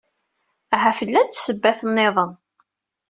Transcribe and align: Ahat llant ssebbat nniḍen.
Ahat 0.75 0.99
llant 1.07 1.35
ssebbat 1.39 1.79
nniḍen. 1.89 2.31